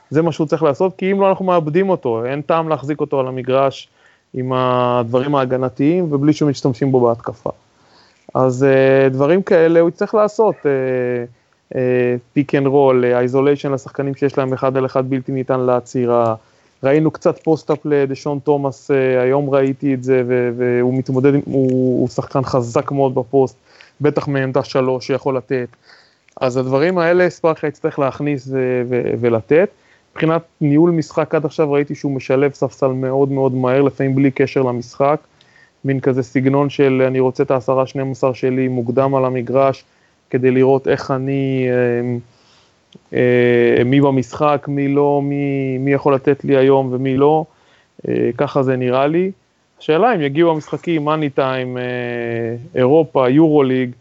[0.09, 3.19] זה מה שהוא צריך לעשות, כי אם לא אנחנו מאבדים אותו, אין טעם להחזיק אותו
[3.19, 3.89] על המגרש
[4.33, 7.49] עם הדברים ההגנתיים ובלי שמשתמשים בו בהתקפה.
[8.33, 10.55] אז אה, דברים כאלה הוא יצטרך לעשות,
[12.33, 16.35] pick and roll, isolation לשחקנים שיש להם אחד על אחד בלתי ניתן לעצירה,
[16.83, 20.23] ראינו קצת post-up לדשון תומאס, אה, היום ראיתי את זה,
[20.57, 23.55] והוא מתמודד, הוא, הוא שחקן חזק מאוד בפוסט,
[24.01, 25.67] בטח מעמדה שלוש שיכול לתת.
[26.41, 28.49] אז הדברים האלה ספאחיה יצטרך להכניס
[29.19, 29.69] ולתת.
[30.11, 34.61] מבחינת ניהול משחק עד עכשיו ראיתי שהוא משלב ספסל מאוד מאוד מהר, לפעמים בלי קשר
[34.61, 35.19] למשחק.
[35.85, 39.83] מין כזה סגנון של אני רוצה את העשרה, 12 שלי מוקדם על המגרש,
[40.29, 41.67] כדי לראות איך אני...
[41.69, 42.17] אה,
[43.85, 47.45] מי במשחק, מי לא, מי, מי יכול לתת לי היום ומי לא,
[48.07, 49.31] אה, ככה זה נראה לי.
[49.79, 51.83] השאלה אם יגיעו המשחקים, מאני טיים, אה,
[52.75, 53.91] אירופה, יורו ליג,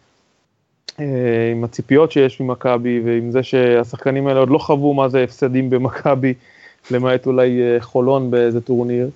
[1.53, 6.35] עם הציפיות שיש ממכבי ועם זה שהשחקנים האלה עוד לא חוו מה זה הפסדים במכבי,
[6.91, 9.11] למעט אולי חולון באיזה טורניר,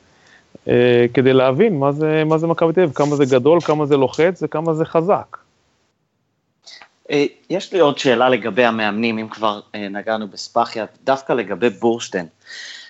[1.15, 4.43] כדי להבין מה זה, מה זה מכבי תל אביב, כמה זה גדול, כמה זה לוחץ
[4.43, 5.37] וכמה זה חזק.
[7.11, 12.27] אה, יש לי עוד שאלה לגבי המאמנים, אם כבר אה, נגענו בספאחיה, דווקא לגבי בורשטיין.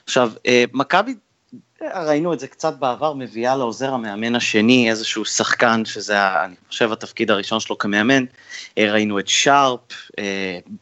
[0.05, 1.15] עכשיו, אה, מכבי,
[1.95, 7.31] ראינו את זה קצת בעבר, מביאה לעוזר המאמן השני איזשהו שחקן, שזה, אני חושב, התפקיד
[7.31, 8.25] הראשון שלו כמאמן.
[8.79, 9.81] ראינו את שרפ,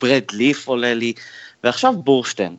[0.00, 1.12] ברד ליף עולה לי,
[1.64, 2.56] ועכשיו בורשטיין.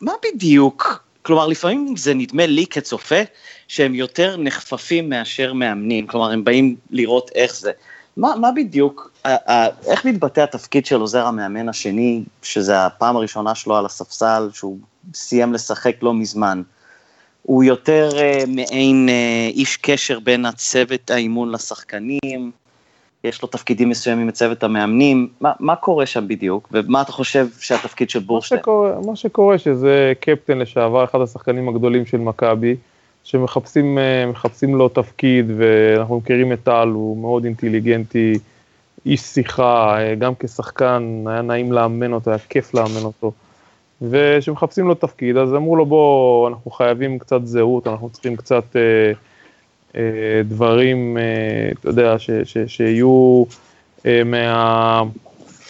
[0.00, 3.20] מה בדיוק, כלומר, לפעמים זה נדמה לי כצופה,
[3.68, 7.72] שהם יותר נחפפים מאשר מאמנים, כלומר, הם באים לראות איך זה.
[8.16, 9.10] מה, מה בדיוק,
[9.86, 14.78] איך מתבטא התפקיד של עוזר המאמן השני, שזה הפעם הראשונה שלו על הספסל, שהוא
[15.14, 16.62] סיים לשחק לא מזמן?
[17.42, 22.50] הוא יותר uh, מעין uh, איש קשר בין הצוות האימון לשחקנים,
[23.24, 28.10] יש לו תפקידים מסוימים בצוות המאמנים, מה, מה קורה שם בדיוק, ומה אתה חושב שהתפקיד
[28.10, 28.60] של בורשטיין?
[28.66, 32.76] מה מה שקורה שזה קפטן לשעבר, אחד השחקנים הגדולים של מכבי,
[33.24, 38.38] שמחפשים uh, לו תפקיד, ואנחנו מכירים את טל, הוא מאוד אינטליגנטי,
[39.06, 43.32] איש שיחה, uh, גם כשחקן, היה נעים לאמן אותו, היה כיף לאמן אותו.
[44.02, 49.12] ושמחפשים לו תפקיד, אז אמרו לו בוא, אנחנו חייבים קצת זהות, אנחנו צריכים קצת אה,
[49.96, 53.44] אה, דברים, אה, אתה יודע, ש, ש, שיהיו
[54.06, 55.02] אה, מה,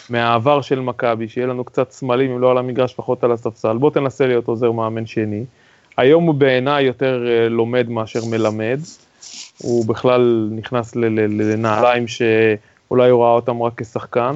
[0.09, 3.91] מהעבר של מכבי, שיהיה לנו קצת סמלים, אם לא על המגרש, פחות על הספסל, בוא
[3.91, 5.45] תנסה להיות עוזר מאמן שני.
[5.97, 8.79] היום הוא בעיניי יותר אה, לומד מאשר מלמד,
[9.57, 14.35] הוא בכלל נכנס לנעליים שאולי הוא ראה אותם רק כשחקן.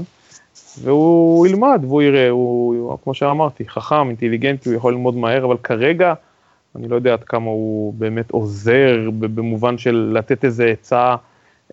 [0.82, 6.14] והוא ילמד והוא יראה, הוא, כמו שאמרתי, חכם, אינטליגנטי, הוא יכול ללמוד מהר, אבל כרגע,
[6.76, 11.16] אני לא יודע עד כמה הוא באמת עוזר במובן של לתת איזה עצה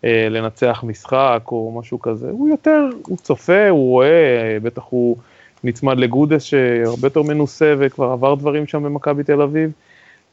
[0.04, 5.16] אה, לנצח משחק או משהו כזה, הוא יותר, הוא צופה, הוא רואה, בטח הוא
[5.64, 9.70] נצמד לגודס שהרבה יותר מנוסה וכבר עבר דברים שם במכבי תל אביב,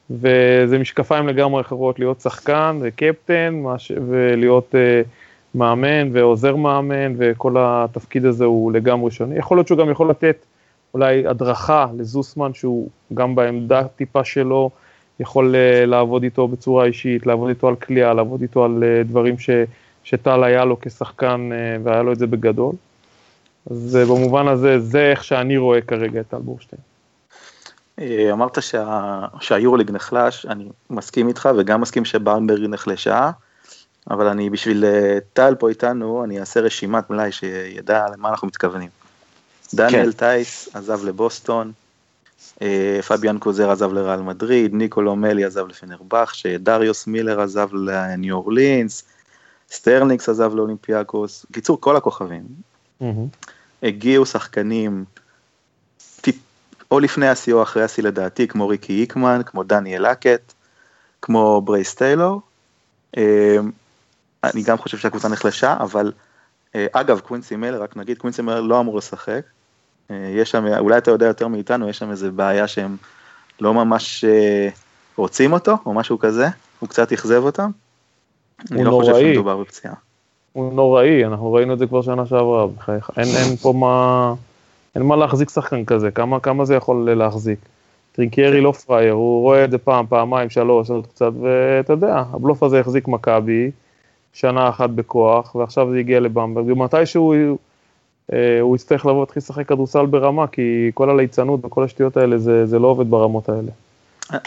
[0.10, 3.64] וזה משקפיים לגמרי אחרות להיות שחקן וקפטן
[4.08, 4.76] ולהיות...
[4.76, 5.02] אה,
[5.56, 9.36] מאמן ועוזר מאמן, וכל התפקיד הזה הוא לגמרי שונה.
[9.36, 10.46] יכול להיות שהוא גם יכול לתת
[10.94, 14.70] אולי הדרכה לזוסמן, שהוא גם בעמדה טיפה שלו,
[15.20, 19.40] יכול uh, לעבוד איתו בצורה אישית, לעבוד איתו על כליאה, לעבוד איתו על uh, דברים
[19.40, 19.50] ש,
[20.04, 22.74] שטל היה לו כשחקן uh, והיה לו את זה בגדול.
[23.72, 26.82] אז במובן הזה, זה איך שאני רואה כרגע את טל בורשטיין.
[28.32, 33.32] אמרת שה, שהיורליג נחלש, אני מסכים איתך וגם מסכים שבאמברג נחלשה.
[34.10, 38.90] אבל אני בשביל אה, טל פה איתנו, אני אעשה רשימת מלאי שידע למה אנחנו מתכוונים.
[39.74, 40.18] דניאל כן.
[40.18, 41.72] טייס עזב לבוסטון,
[42.62, 49.04] אה, פביאן קוזר עזב לרעל מדריד, ניקולו מלי עזב לפנרבחצ'ה, דריוס מילר עזב לניו אורלינס,
[49.72, 52.44] סטרלניקס עזב לאולימפיאקוס, קיצור כל הכוכבים.
[53.84, 55.06] הגיעו שחקנים
[56.94, 60.54] או לפני השיא או אחרי השיא לדעתי, כמו ריקי היקמן, כמו דניאל הקט,
[61.22, 62.42] כמו ברייס טיילור.
[63.18, 63.58] אה,
[64.44, 66.12] אני גם חושב שהקבוצה נחלשה, אבל
[66.76, 69.42] אה, אגב, קווינסי מילר, רק נגיד, קווינסי מילר לא אמור לשחק.
[70.12, 72.98] אה, יש שם, אולי אתה יודע יותר מאיתנו, יש שם איזה בעיה שהם
[73.62, 74.70] לא ממש אה,
[75.16, 76.48] רוצים אותו, או משהו כזה,
[76.80, 77.72] הוא קצת אכזב אותם.
[78.72, 79.14] אני לא נוראי.
[79.14, 79.94] חושב שמדובר בפציעה.
[80.54, 83.12] הוא נוראי, אנחנו ראינו את זה כבר שנה שעברה, בחייך.
[83.18, 84.34] אין, אין פה מה,
[84.96, 87.60] אין מה להחזיק שחקן כזה, כמה, כמה זה יכול להחזיק.
[88.12, 92.64] טרינקיירי לא פראייר, הוא רואה את זה פעם, פעמיים, שלוש, עוד קצת, ואתה יודע, הבלוף
[92.64, 93.72] הזה החזיק מכבי,
[94.34, 97.34] שנה אחת בכוח, ועכשיו זה הגיע לבמברג, ומתישהו
[98.34, 102.66] אה, הוא יצטרך לבוא להתחיל לשחק כדורסל ברמה, כי כל הליצנות וכל השטויות האלה, זה,
[102.66, 103.72] זה לא עובד ברמות האלה.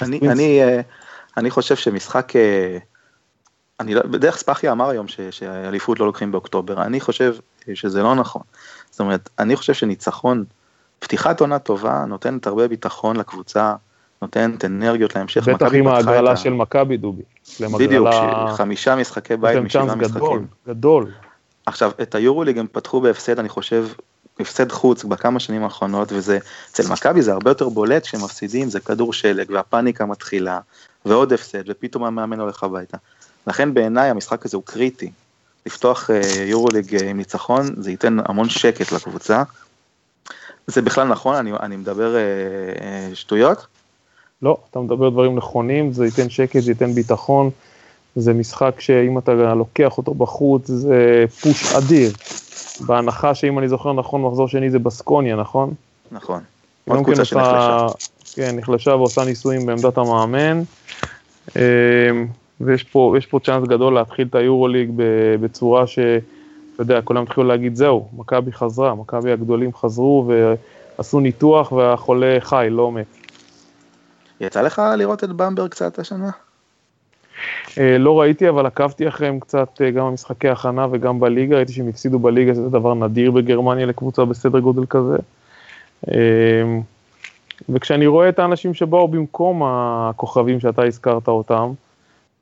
[0.02, 0.80] אני, אני, אה,
[1.36, 2.78] אני חושב שמשחק, אה,
[3.80, 7.34] אני לא, בדרך ספחיה אמר היום שאליפות לא לוקחים באוקטובר, אני חושב
[7.74, 8.42] שזה לא נכון.
[8.90, 10.44] זאת אומרת, אני חושב שניצחון,
[10.98, 13.74] פתיחת עונה טובה, נותנת הרבה ביטחון לקבוצה,
[14.22, 15.48] נותנת אנרגיות להמשך.
[15.48, 17.22] בטח עם ההגרלה של מכבי דובי.
[17.60, 18.08] בדיוק,
[18.56, 20.20] חמישה משחקי בית משבעה משחקים.
[20.20, 21.12] גדול, גדול.
[21.66, 23.86] עכשיו, את היורוליג הם פתחו בהפסד, אני חושב,
[24.40, 26.38] הפסד חוץ בכמה שנים האחרונות, וזה,
[26.70, 30.60] אצל מכבי זה הרבה יותר בולט כשהם מפסידים, זה כדור שלג, והפאניקה מתחילה,
[31.04, 32.96] ועוד הפסד, ופתאום המאמן הולך הביתה.
[33.46, 35.10] לכן בעיניי המשחק הזה הוא קריטי.
[35.66, 39.42] לפתוח אה, יורוליג אה, עם ניצחון, זה ייתן המון שקט לקבוצה.
[40.66, 42.20] זה בכלל נכון, אני, אני מדבר אה,
[43.14, 43.66] שטויות?
[44.42, 47.50] לא, אתה מדבר דברים נכונים, זה ייתן שקט, זה ייתן ביטחון.
[48.16, 52.12] זה משחק שאם אתה לוקח אותו בחוץ, זה פוש אדיר.
[52.80, 55.74] בהנחה שאם אני זוכר נכון, מחזור שני זה בסקוניה, נכון?
[56.12, 56.40] נכון.
[56.88, 57.86] עוד קבוצה שנחלשה.
[58.34, 60.62] כן, נחלשה ועושה ניסויים בעמדת המאמן.
[62.60, 64.90] אמ, ויש פה, פה צ'אנס גדול להתחיל את היורוליג
[65.40, 65.98] בצורה ש...
[66.74, 70.30] אתה יודע, כולם התחילו להגיד, זהו, מכבי חזרה, מכבי הגדולים חזרו
[70.98, 73.06] ועשו ניתוח והחולה חי, לא מת.
[74.40, 76.30] יצא לך לראות את במבר קצת השנה?
[77.78, 81.88] אה, לא ראיתי, אבל עקבתי אחריהם קצת אה, גם במשחקי הכנה וגם בליגה, ראיתי שהם
[81.88, 85.16] הפסידו בליגה, שזה דבר נדיר בגרמניה לקבוצה בסדר גודל כזה.
[86.08, 86.78] אה,
[87.68, 91.72] וכשאני רואה את האנשים שבאו במקום הכוכבים שאתה הזכרת אותם,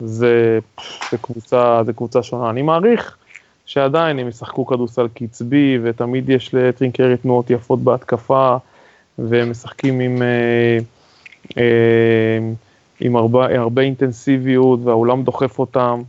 [0.00, 0.58] זה,
[1.10, 2.50] זה, קבוצה, זה קבוצה שונה.
[2.50, 3.16] אני מעריך
[3.66, 8.56] שעדיין הם ישחקו כדורסל קצבי, ותמיד יש לטרינקיירי תנועות יפות בהתקפה,
[9.18, 10.22] והם משחקים עם...
[10.22, 10.78] אה,
[13.00, 16.02] עם הרבה, הרבה אינטנסיביות והאולם דוחף אותם,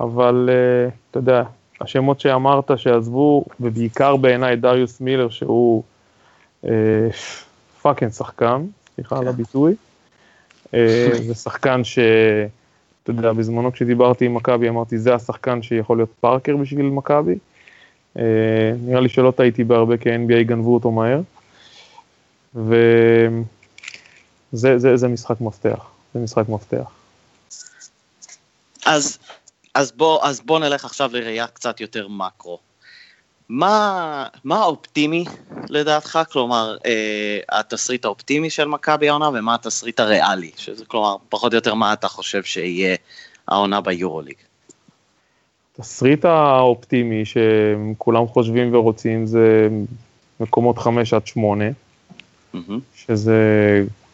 [0.00, 1.42] אבל אה, אתה יודע,
[1.80, 5.82] השמות שאמרת שעזבו, ובעיקר בעיניי דריוס מילר שהוא
[6.64, 6.68] uh,
[7.82, 9.28] פאקינג שחקן, סליחה על כן.
[9.28, 9.74] הביטוי,
[11.26, 11.98] זה שחקן ש...
[13.06, 17.38] אתה יודע, בזמנו כשדיברתי עם מכבי אמרתי זה השחקן שיכול להיות פארקר בשביל מכבי.
[18.80, 21.20] נראה לי שלא טעיתי בהרבה כי ה-NBA גנבו אותו מהר.
[22.54, 23.38] וזה
[24.52, 26.90] זה, זה משחק מפתח, זה משחק מפתח.
[28.86, 29.18] אז,
[29.74, 32.58] אז, בוא, אז בוא נלך עכשיו לראייה קצת יותר מקרו.
[33.48, 35.24] מה, מה האופטימי
[35.68, 36.18] לדעתך?
[36.32, 40.50] כלומר, אה, התסריט האופטימי של מכבי העונה ומה התסריט הריאלי?
[40.56, 42.96] שזה כלומר, פחות או יותר מה אתה חושב שיהיה
[43.48, 44.34] העונה ביורוליג?
[45.78, 49.68] התסריט האופטימי שכולם חושבים ורוצים זה
[50.40, 52.58] מקומות 5 עד 8, mm-hmm.
[52.96, 53.34] שזה,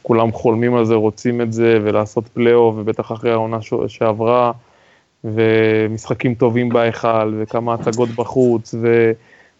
[0.03, 4.53] כולם חולמים על זה, רוצים את זה, ולעשות פלייאוף, ובטח אחרי העונה שעברה,
[5.25, 8.75] ומשחקים טובים בהיכל, וכמה הצגות בחוץ,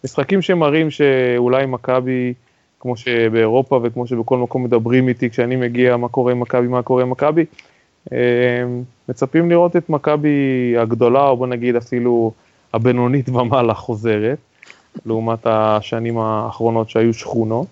[0.03, 2.33] ומשחקים שמראים שאולי מכבי,
[2.79, 7.03] כמו שבאירופה וכמו שבכל מקום מדברים איתי כשאני מגיע, מה קורה עם מכבי, מה קורה
[7.03, 7.45] עם מכבי,
[8.11, 8.63] אה,
[9.09, 12.31] מצפים לראות את מכבי הגדולה, או בוא נגיד אפילו
[12.73, 14.37] הבינונית ומעלה חוזרת,
[15.05, 17.67] לעומת השנים האחרונות שהיו שכונות.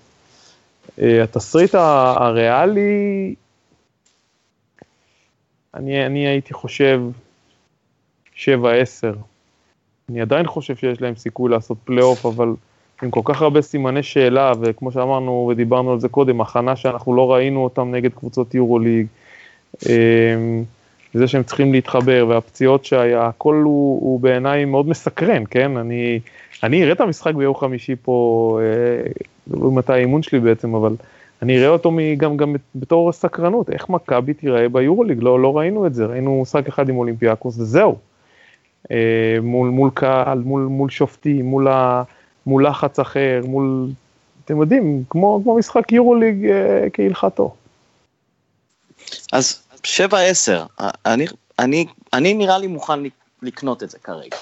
[1.01, 3.35] אה, התסריט הריאלי,
[5.73, 7.30] אני, אני הייתי חושב 7-10.
[10.09, 12.53] אני עדיין חושב שיש להם סיכוי לעשות פלייאוף, אבל
[13.03, 17.33] עם כל כך הרבה סימני שאלה, וכמו שאמרנו ודיברנו על זה קודם, הכנה שאנחנו לא
[17.33, 19.07] ראינו אותם נגד קבוצות יורוליג,
[19.85, 20.63] אמ,
[21.13, 25.77] זה שהם צריכים להתחבר, והפציעות שהיה, הכל הוא, הוא בעיניי מאוד מסקרן, כן?
[25.77, 26.19] אני,
[26.63, 29.11] אני אראה את המשחק ביום חמישי פה, אה,
[29.51, 30.95] לא מתי האימון שלי בעצם, אבל
[31.41, 35.93] אני אראה אותו גם, גם בתור סקרנות, איך מכבי תיראה ביורוליג, לא, לא ראינו את
[35.93, 38.10] זה, ראינו משחק אחד עם אולימפיאקוס וזהו.
[38.91, 42.03] אה, מול, מול קהל, מול, מול שופטים, מול, ה,
[42.45, 43.87] מול לחץ אחר, מול,
[44.45, 47.55] אתם יודעים, כמו, כמו משחק יורוליג אה, כהלכתו.
[49.31, 49.83] אז 7-10,
[51.05, 51.25] אני,
[51.59, 52.99] אני, אני נראה לי מוכן
[53.41, 54.37] לקנות את זה כרגע.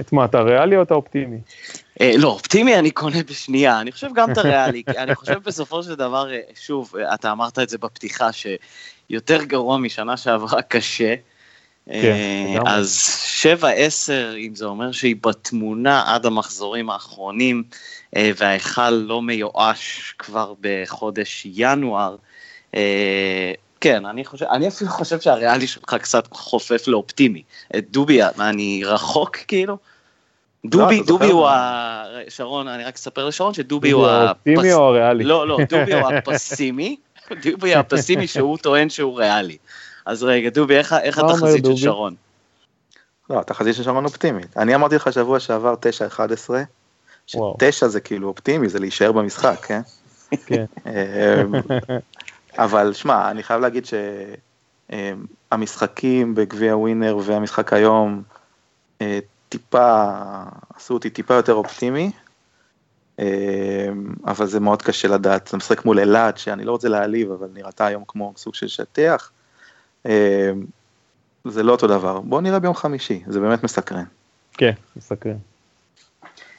[0.00, 1.38] את מה, אתה ריאלי או אתה אופטימי?
[2.00, 5.94] אה, לא, אופטימי אני קונה בשנייה, אני חושב גם את הריאלי, אני חושב בסופו של
[5.94, 11.14] דבר, אה, שוב, אתה אמרת את זה בפתיחה, שיותר גרוע משנה שעברה קשה.
[11.92, 12.16] כן,
[12.66, 13.10] אה, אז
[13.42, 17.62] 7-10, אם זה אומר שהיא בתמונה עד המחזורים האחרונים,
[18.16, 22.16] אה, וההיכל לא מיואש כבר בחודש ינואר,
[22.74, 27.42] אה, כן, אני חושב, אני אפילו חושב שהריאלי שלך קצת חופף לאופטימי.
[27.76, 29.78] דובי, אני רחוק כאילו?
[30.64, 32.04] דובי, לא, דובי הוא ה...
[32.28, 34.26] שרון, אני רק אספר לשרון שדובי הוא ה...
[34.26, 35.24] האופטימי או הריאלי?
[35.24, 36.96] לא, לא, דובי הוא הפסימי,
[37.44, 39.56] דובי הפסימי שהוא טוען שהוא ריאלי.
[40.06, 42.14] אז רגע, דובי, איך, איך התחזית של שרון?
[43.30, 44.56] לא, התחזית של שרון אופטימית.
[44.56, 46.52] אני אמרתי לך שבוע שעבר 9-11,
[47.26, 49.80] ש-9 זה כאילו אופטימי, זה להישאר במשחק, כן?
[50.46, 50.64] כן.
[50.86, 50.92] אמ,
[52.58, 53.86] אבל שמע, אני חייב להגיד
[55.52, 58.22] שהמשחקים בגביע ווינר והמשחק היום
[59.00, 60.04] אה, טיפה,
[60.76, 62.10] עשו אותי טיפה יותר אופטימי,
[63.18, 63.24] אמ,
[64.26, 67.86] אבל זה מאוד קשה לדעת, זה משחק מול אילת, שאני לא רוצה להעליב, אבל נראתה
[67.86, 69.30] היום כמו סוג של שטיח.
[70.06, 70.50] אה,
[71.44, 72.20] זה לא אותו דבר.
[72.20, 74.04] בואו נראה ביום חמישי, זה באמת מסקרן.
[74.52, 75.36] כן, מסקרן.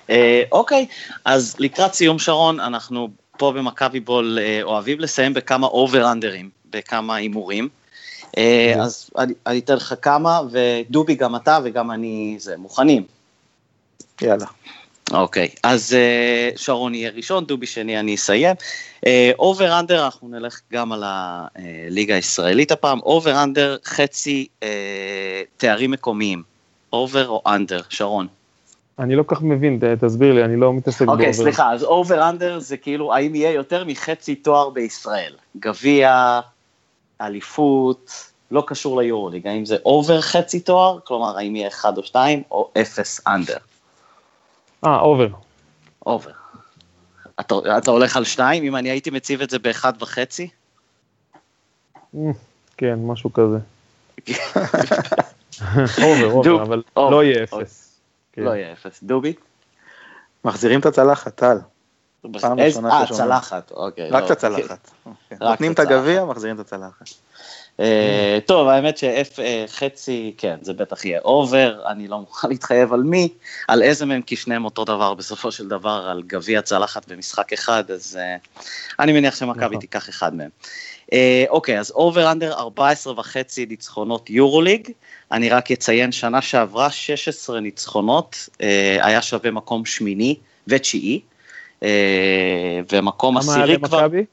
[0.09, 0.85] אה, אוקיי,
[1.25, 7.69] אז לקראת סיום שרון, אנחנו פה במכבי בול אה, אוהבים לסיים בכמה אובר-אנדרים, בכמה הימורים.
[8.79, 9.09] אז
[9.47, 13.03] אני אתן לך כמה, ודובי גם אתה וגם אני, זה, מוכנים.
[14.21, 14.45] יאללה.
[15.13, 18.55] אוקיי, אז אה, שרון יהיה ראשון, דובי שני, אני אסיים.
[19.39, 22.99] over אה, under, אנחנו נלך גם על הליגה הישראלית הפעם.
[22.99, 24.65] over under, חצי אה,
[25.57, 26.43] תארים מקומיים.
[26.93, 28.27] over או under, שרון?
[28.99, 31.13] אני לא כל כך מבין, תסביר לי, אני לא מתעסק ב over.
[31.13, 35.33] אוקיי, סליחה, אז over under זה כאילו, האם יהיה יותר מחצי תואר בישראל?
[35.59, 36.39] גביע,
[37.21, 38.11] אליפות,
[38.51, 40.99] לא קשור ליורוליג, האם זה over חצי תואר?
[41.03, 43.57] כלומר, האם יהיה אחד או שתיים, או אפס under?
[44.85, 45.27] אה, over.
[46.05, 46.31] over.
[47.39, 48.63] אתה, אתה הולך על שתיים?
[48.63, 50.49] אם אני הייתי מציב את זה באחד וחצי?
[52.77, 53.57] כן, משהו כזה.
[56.03, 57.99] over, over, אבל לא יהיה אפס.
[58.33, 58.41] כן.
[58.41, 59.03] לא יהיה אפס.
[59.03, 59.33] דובי?
[60.45, 61.57] מחזירים את הצלחת, טל.
[62.25, 64.09] אה, צלחת, אוקיי.
[64.09, 64.91] רק לא, את הצלחת.
[65.05, 65.37] אוקיי.
[65.41, 67.05] נותנים את הגביע, מחזירים את הצלחת.
[67.79, 73.03] אה, טוב, האמת שחצי, אה, כן, זה בטח יהיה over, אני לא מוכן להתחייב על
[73.03, 73.29] מי,
[73.67, 77.91] על איזה מהם, כי שניהם אותו דבר בסופו של דבר, על גביע צלחת במשחק אחד,
[77.91, 78.35] אז אה,
[78.99, 79.79] אני מניח שמכבי נכון.
[79.79, 80.49] תיקח אחד מהם.
[81.49, 84.91] אוקיי, אז over under 14 וחצי ניצחונות יורוליג,
[85.31, 88.49] אני רק אציין, שנה שעברה 16 ניצחונות,
[89.01, 90.35] היה שווה מקום שמיני
[90.67, 91.21] ותשיעי,
[92.91, 93.87] ומקום עשירי כבר...
[93.87, 94.25] כמה היה למכבי?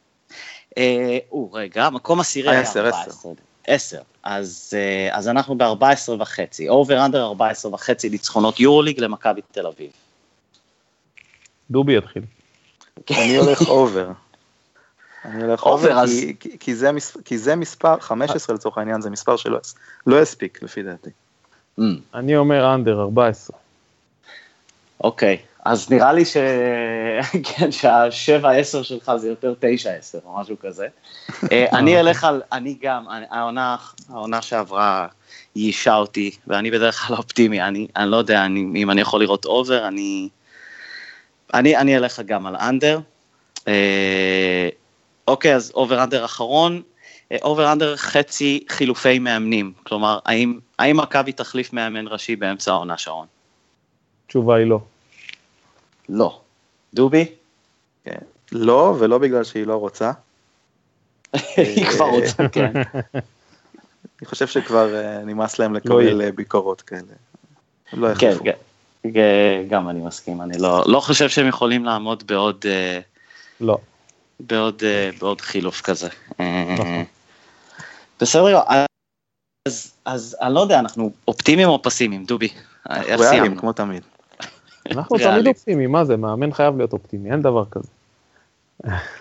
[1.33, 3.33] או, רגע, מקום עשירי היה 14.
[3.67, 4.01] 10.
[4.23, 4.75] אז,
[5.11, 9.91] אז אנחנו ב-14 וחצי, over under 14 וחצי ניצחונות יורוליג למכבי תל אביב.
[11.71, 12.23] דובי יתחיל.
[13.11, 14.11] אני הולך over.
[15.25, 16.11] אני הולך over, אז...
[16.11, 19.59] כי, כי, כי, זה מס, כי זה מספר, 15 לצורך העניין, זה מספר שלא
[20.07, 21.11] לא הספיק לפי דעתי.
[21.81, 21.83] ממ.
[22.15, 23.59] אני אומר under 14.
[25.01, 26.37] אוקיי, אז נראה לי ש...
[27.49, 30.87] כן, שהשבע עשר שלך זה יותר תשע עשר או משהו כזה.
[31.53, 33.77] אה, אני אלך על, אני גם, העונה,
[34.09, 35.07] העונה שעברה
[35.57, 39.45] ייאשה אותי, ואני בדרך כלל אופטימי, אני, אני לא יודע אני, אם אני יכול לראות
[39.45, 40.29] over, אני,
[41.55, 43.01] אני, אני אלך גם על under.
[43.69, 44.69] אה,
[45.29, 46.83] אוקיי, אז over under אחרון,
[47.43, 53.27] over under חצי חילופי מאמנים, כלומר, האם, האם מכבי תחליף מאמן ראשי באמצע העונה, שרון?
[54.27, 54.81] התשובה היא לא.
[56.09, 56.41] לא.
[56.95, 57.27] דובי?
[58.05, 58.19] כן.
[58.53, 60.13] לא, ולא בגלל שהיא לא רוצה.
[61.57, 62.73] היא כבר רוצה, כן.
[64.21, 67.03] אני חושב שכבר אה, נמאס להם לקבל לא ביקורות כאלה.
[67.93, 68.37] לא כן,
[69.69, 72.65] גם אני מסכים, אני לא, לא חושב שהם יכולים לעמוד בעוד...
[72.69, 73.01] אה,
[73.61, 73.79] לא.
[74.41, 74.83] בעוד,
[75.19, 76.09] בעוד חילוף כזה.
[76.73, 77.05] נכון.
[78.21, 78.61] בסדר,
[79.69, 82.49] אז, אז אני לא יודע, אנחנו אופטימיים או פסימיים, דובי?
[82.91, 83.61] איך סיימנו?
[83.61, 84.03] כמו תמיד.
[84.91, 87.89] אנחנו תמיד אופטימיים, מה זה, מאמן חייב להיות אופטימי, אין דבר כזה.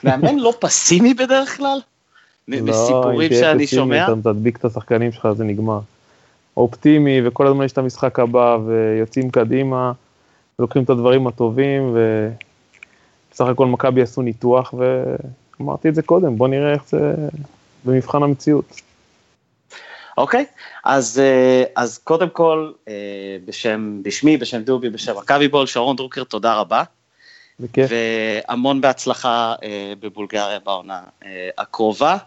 [0.04, 1.80] מאמן לא פסימי בדרך כלל?
[2.48, 4.06] לא, מסיפורים שאני שומע?
[4.06, 5.80] אתה תדביק את השחקנים שלך, זה נגמר.
[6.58, 9.92] אופטימי, וכל הזמן יש את המשחק הבא, ויוצאים קדימה,
[10.60, 14.74] לוקחים את הדברים הטובים, ובסך הכל מכבי עשו ניתוח,
[15.60, 17.14] ואמרתי את זה קודם, בוא נראה איך זה
[17.86, 18.82] במבחן המציאות.
[20.18, 20.46] אוקיי,
[20.84, 22.94] אז, אה, אז קודם כל, אה,
[23.46, 26.84] בשם, בשמי, בשם דובי, בשם מכבי בול, שרון דרוקר, תודה רבה.
[27.60, 27.92] בכיף.
[27.92, 31.02] והמון בהצלחה אה, בבולגריה בעונה
[31.58, 32.18] הקרובה.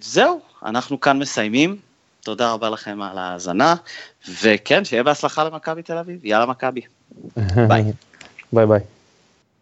[0.00, 1.76] זהו, אנחנו כאן מסיימים.
[2.20, 3.74] תודה רבה לכם על ההאזנה,
[4.42, 6.20] וכן, שיהיה בהצלחה למכבי תל אביב.
[6.24, 6.80] יאללה מכבי.
[7.68, 7.84] ביי.
[8.52, 8.80] ביי ביי.